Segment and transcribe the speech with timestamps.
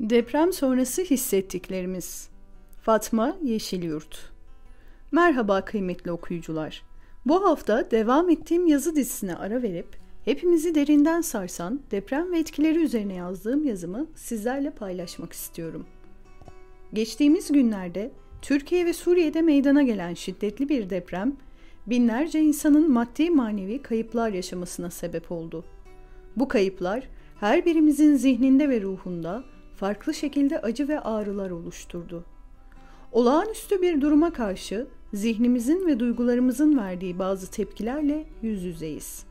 [0.00, 2.28] Deprem sonrası hissettiklerimiz.
[2.82, 4.32] Fatma Yeşilyurt.
[5.12, 6.82] Merhaba kıymetli okuyucular.
[7.26, 9.86] Bu hafta devam ettiğim yazı dizisine ara verip
[10.24, 15.86] hepimizi derinden sarsan deprem ve etkileri üzerine yazdığım yazımı sizlerle paylaşmak istiyorum.
[16.92, 18.10] Geçtiğimiz günlerde
[18.42, 21.36] Türkiye ve Suriye'de meydana gelen şiddetli bir deprem
[21.86, 25.64] binlerce insanın maddi manevi kayıplar yaşamasına sebep oldu.
[26.36, 27.08] Bu kayıplar
[27.40, 29.44] her birimizin zihninde ve ruhunda
[29.80, 32.24] farklı şekilde acı ve ağrılar oluşturdu.
[33.12, 39.24] Olağanüstü bir duruma karşı zihnimizin ve duygularımızın verdiği bazı tepkilerle yüz yüzeyiz.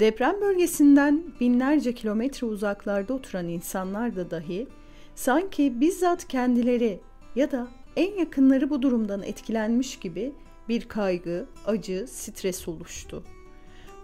[0.00, 4.66] Deprem bölgesinden binlerce kilometre uzaklarda oturan insanlar da dahi
[5.14, 7.00] sanki bizzat kendileri
[7.36, 10.32] ya da en yakınları bu durumdan etkilenmiş gibi
[10.68, 13.24] bir kaygı, acı, stres oluştu.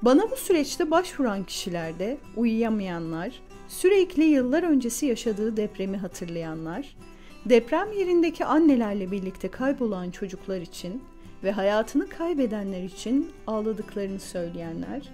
[0.03, 6.97] Bana bu süreçte başvuran kişilerde uyuyamayanlar, sürekli yıllar öncesi yaşadığı depremi hatırlayanlar,
[7.45, 11.03] deprem yerindeki annelerle birlikte kaybolan çocuklar için
[11.45, 15.09] ve hayatını kaybedenler için ağladıklarını söyleyenler,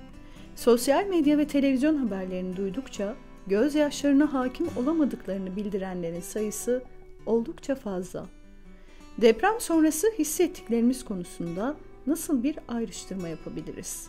[0.54, 3.14] sosyal medya ve televizyon haberlerini duydukça
[3.46, 6.82] gözyaşlarına hakim olamadıklarını bildirenlerin sayısı
[7.26, 8.26] oldukça fazla.
[9.18, 14.08] Deprem sonrası hissettiklerimiz konusunda nasıl bir ayrıştırma yapabiliriz?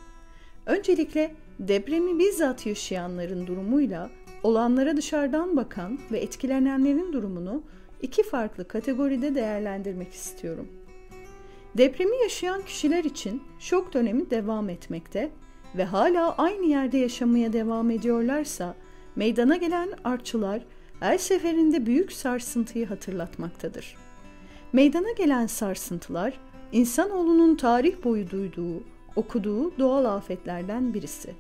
[0.66, 4.10] Öncelikle depremi bizzat yaşayanların durumuyla
[4.44, 7.64] olanlara dışarıdan bakan ve etkilenenlerin durumunu
[8.02, 10.68] iki farklı kategoride değerlendirmek istiyorum.
[11.78, 15.30] Depremi yaşayan kişiler için şok dönemi devam etmekte
[15.78, 18.76] ve hala aynı yerde yaşamaya devam ediyorlarsa
[19.16, 20.62] meydana gelen artçılar
[21.00, 23.96] her seferinde büyük sarsıntıyı hatırlatmaktadır.
[24.74, 26.34] Meydana gelen sarsıntılar
[26.72, 28.84] insanoğlunun tarih boyu duyduğu,
[29.16, 31.36] okuduğu doğal afetlerden birisi.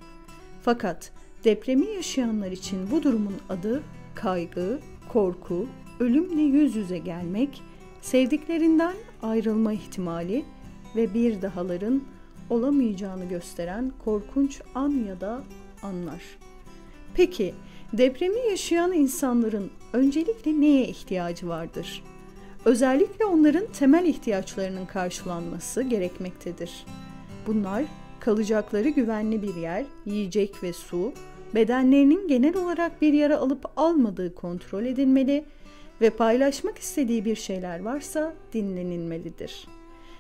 [0.61, 1.11] Fakat
[1.47, 3.84] depremi yaşayanlar için bu durumun adı
[4.16, 5.68] kaygı, korku,
[6.00, 7.62] ölümle yüz yüze gelmek,
[8.02, 10.46] sevdiklerinden ayrılma ihtimali
[10.96, 12.03] ve bir dahaların
[12.50, 15.44] olamayacağını gösteren korkunç an ya da
[15.84, 16.22] anlar.
[17.13, 17.53] Peki
[17.94, 22.03] depremi yaşayan insanların öncelikle neye ihtiyacı vardır?
[22.66, 26.85] Özellikle onların temel ihtiyaçlarının karşılanması gerekmektedir.
[27.47, 27.84] Bunlar
[28.19, 31.14] kalacakları güvenli bir yer, yiyecek ve su,
[31.56, 35.46] bedenlerinin genel olarak bir yara alıp almadığı kontrol edilmeli
[36.02, 39.68] ve paylaşmak istediği bir şeyler varsa dinlenilmelidir.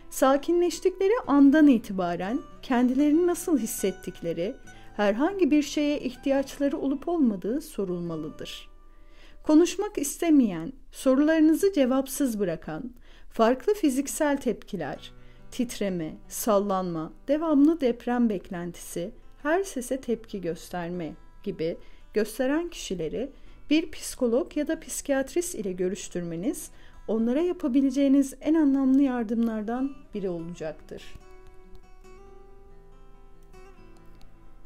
[0.09, 4.55] Sakinleştikleri andan itibaren kendilerini nasıl hissettikleri,
[4.95, 8.69] herhangi bir şeye ihtiyaçları olup olmadığı sorulmalıdır.
[9.43, 12.91] Konuşmak istemeyen, sorularınızı cevapsız bırakan,
[13.29, 15.11] farklı fiziksel tepkiler,
[15.51, 19.11] titreme, sallanma, devamlı deprem beklentisi,
[19.47, 21.13] her sese tepki gösterme
[21.43, 21.77] gibi
[22.13, 23.29] gösteren kişileri
[23.69, 26.71] bir psikolog ya da psikiyatrist ile görüştürmeniz
[27.07, 31.03] onlara yapabileceğiniz en anlamlı yardımlardan biri olacaktır.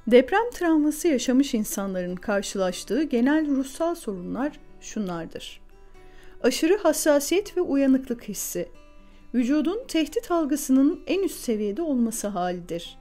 [0.08, 5.62] Deprem travması yaşamış insanların karşılaştığı genel ruhsal sorunlar şunlardır.
[6.44, 8.70] Aşırı hassasiyet ve uyanıklık hissi,
[9.34, 13.01] vücudun tehdit algısının en üst seviyede olması halidir.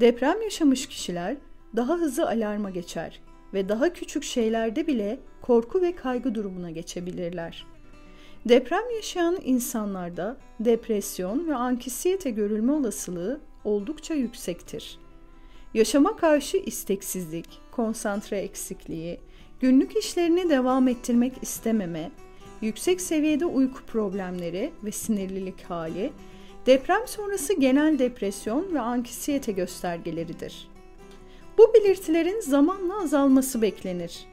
[0.00, 1.36] Deprem yaşamış kişiler
[1.76, 3.20] daha hızlı alarma geçer
[3.54, 7.66] ve daha küçük şeylerde bile korku ve kaygı durumuna geçebilirler.
[8.48, 14.98] Deprem yaşayan insanlarda depresyon ve ankisiyete görülme olasılığı oldukça yüksektir.
[15.74, 19.20] Yaşama karşı isteksizlik, konsantre eksikliği,
[19.60, 22.10] günlük işlerini devam ettirmek istememe,
[22.60, 26.12] yüksek seviyede uyku problemleri ve sinirlilik hali,
[26.66, 30.68] deprem sonrası genel depresyon ve ankisiyete göstergeleridir.
[31.58, 34.26] Bu belirtilerin zamanla azalması beklenir.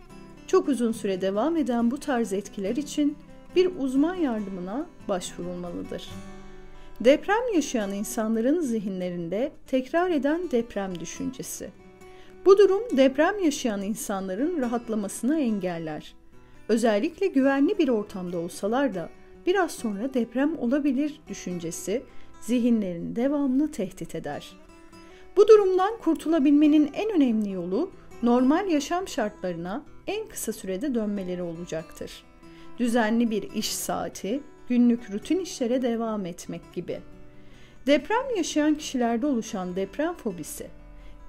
[0.47, 3.17] Çok uzun süre devam eden bu tarz etkiler için
[3.55, 6.09] bir uzman yardımına başvurulmalıdır.
[6.99, 11.69] Deprem yaşayan insanların zihinlerinde tekrar eden deprem düşüncesi.
[12.45, 16.15] Bu durum deprem yaşayan insanların rahatlamasını engeller.
[16.69, 19.09] Özellikle güvenli bir ortamda olsalar da
[19.45, 22.03] biraz sonra deprem olabilir düşüncesi
[22.41, 24.51] zihinlerini devamlı tehdit eder.
[25.37, 27.91] Bu durumdan kurtulabilmenin en önemli yolu
[28.23, 32.23] normal yaşam şartlarına en kısa sürede dönmeleri olacaktır.
[32.79, 36.99] Düzenli bir iş saati, günlük rutin işlere devam etmek gibi.
[37.87, 40.67] Deprem yaşayan kişilerde oluşan deprem fobisi.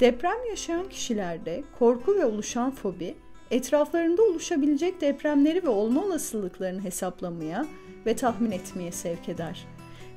[0.00, 3.14] Deprem yaşayan kişilerde korku ve oluşan fobi
[3.50, 7.66] etraflarında oluşabilecek depremleri ve olma olasılıklarını hesaplamaya
[8.06, 9.66] ve tahmin etmeye sevk eder.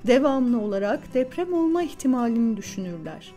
[0.07, 3.33] Devamlı olarak deprem olma ihtimalini düşünürler.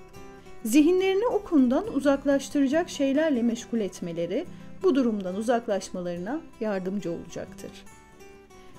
[0.64, 4.46] Zihinlerini o konudan uzaklaştıracak şeylerle meşgul etmeleri
[4.82, 7.70] bu durumdan uzaklaşmalarına yardımcı olacaktır.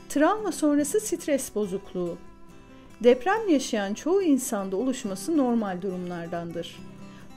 [0.10, 2.18] Travma sonrası stres bozukluğu.
[3.04, 6.80] Deprem yaşayan çoğu insanda oluşması normal durumlardandır.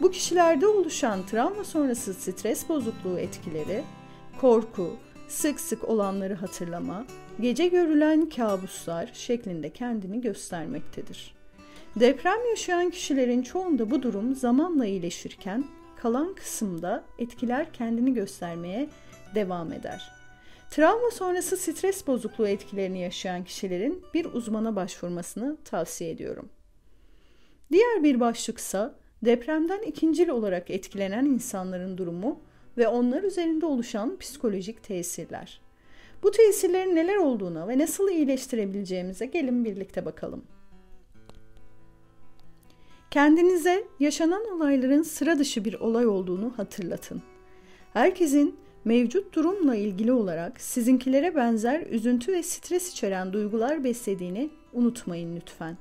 [0.01, 3.85] Bu kişilerde oluşan travma sonrası stres bozukluğu etkileri
[4.41, 4.97] korku,
[5.33, 7.07] sık sık olanları hatırlama,
[7.41, 11.35] gece görülen kabuslar şeklinde kendini göstermektedir.
[11.97, 15.65] Deprem yaşayan kişilerin çoğunda bu durum zamanla iyileşirken
[15.97, 18.89] kalan kısımda etkiler kendini göstermeye
[19.35, 20.11] devam eder.
[20.71, 26.49] Travma sonrası stres bozukluğu etkilerini yaşayan kişilerin bir uzmana başvurmasını tavsiye ediyorum.
[27.71, 28.95] Diğer bir başlıksa
[29.25, 32.41] depremden ikincil olarak etkilenen insanların durumu
[32.79, 35.61] ve onlar üzerinde oluşan psikolojik tesirler.
[36.23, 40.45] Bu tesirlerin neler olduğuna ve nasıl iyileştirebileceğimize gelin birlikte bakalım.
[43.11, 47.23] Kendinize yaşanan olayların sıra dışı bir olay olduğunu hatırlatın.
[47.93, 55.77] Herkesin mevcut durumla ilgili olarak sizinkilere benzer üzüntü ve stres içeren duygular beslediğini unutmayın lütfen.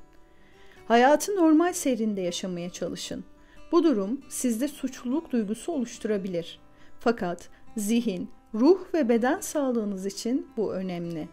[0.88, 3.24] Hayatı normal seyrinde yaşamaya çalışın.
[3.72, 6.60] Bu durum sizde suçluluk duygusu oluşturabilir.
[7.03, 11.27] Fakat zihin, ruh ve beden sağlığınız için bu önemli.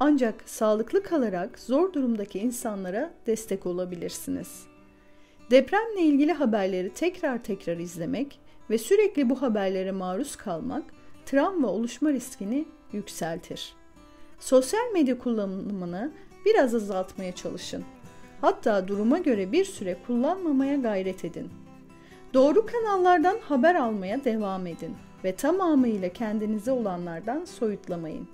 [0.00, 4.66] Ancak sağlıklı kalarak zor durumdaki insanlara destek olabilirsiniz.
[5.50, 8.40] Depremle ilgili haberleri tekrar tekrar izlemek
[8.70, 10.84] ve sürekli bu haberlere maruz kalmak
[11.26, 13.74] travma oluşma riskini yükseltir.
[14.40, 16.12] Sosyal medya kullanımını
[16.44, 17.84] biraz azaltmaya çalışın.
[18.40, 21.59] Hatta duruma göre bir süre kullanmamaya gayret edin.
[22.34, 28.28] Doğru kanallardan haber almaya devam edin ve tamamıyla kendinize olanlardan soyutlamayın.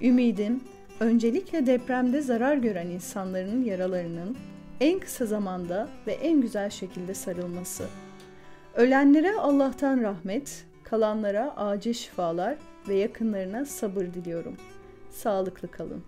[0.00, 0.60] Ümidim,
[1.00, 4.36] öncelikle depremde zarar gören insanların yaralarının
[4.80, 7.84] en kısa zamanda ve en güzel şekilde sarılması.
[8.74, 12.56] Ölenlere Allah'tan rahmet, kalanlara acil şifalar
[12.88, 14.56] ve yakınlarına sabır diliyorum.
[15.10, 16.04] Sağlıklı kalın.